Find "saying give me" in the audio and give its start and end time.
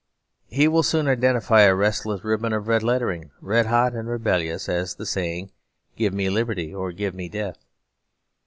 5.05-6.27